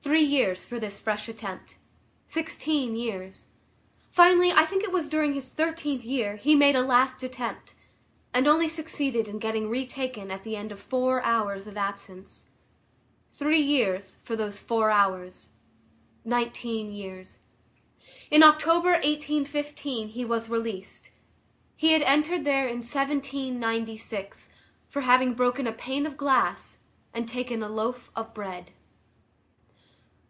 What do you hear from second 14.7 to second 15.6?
hours.